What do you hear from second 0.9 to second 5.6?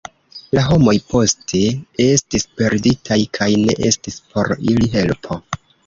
poste estis perditaj kaj ne estis por ili helpo.